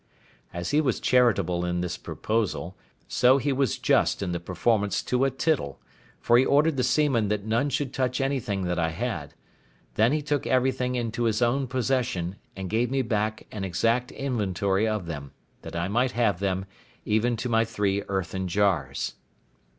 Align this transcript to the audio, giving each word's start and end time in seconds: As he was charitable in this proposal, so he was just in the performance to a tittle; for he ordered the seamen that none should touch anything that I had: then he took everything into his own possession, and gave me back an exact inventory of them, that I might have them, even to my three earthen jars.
As 0.51 0.71
he 0.71 0.81
was 0.81 0.99
charitable 0.99 1.63
in 1.63 1.81
this 1.81 1.95
proposal, 1.95 2.75
so 3.07 3.37
he 3.37 3.53
was 3.53 3.77
just 3.77 4.23
in 4.23 4.31
the 4.31 4.39
performance 4.39 5.03
to 5.03 5.25
a 5.25 5.29
tittle; 5.29 5.79
for 6.19 6.39
he 6.39 6.43
ordered 6.43 6.75
the 6.75 6.83
seamen 6.83 7.27
that 7.27 7.45
none 7.45 7.69
should 7.69 7.93
touch 7.93 8.19
anything 8.19 8.63
that 8.63 8.79
I 8.79 8.89
had: 8.89 9.35
then 9.93 10.11
he 10.11 10.23
took 10.23 10.47
everything 10.47 10.95
into 10.95 11.25
his 11.25 11.43
own 11.43 11.67
possession, 11.67 12.37
and 12.55 12.67
gave 12.67 12.89
me 12.89 13.03
back 13.03 13.45
an 13.51 13.63
exact 13.63 14.09
inventory 14.13 14.87
of 14.87 15.05
them, 15.05 15.33
that 15.61 15.75
I 15.75 15.87
might 15.87 16.13
have 16.13 16.39
them, 16.39 16.65
even 17.05 17.37
to 17.37 17.47
my 17.47 17.63
three 17.63 18.01
earthen 18.09 18.47
jars. 18.47 19.13